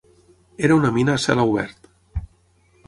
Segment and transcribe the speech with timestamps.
[0.69, 1.91] Era una mina a cel obert.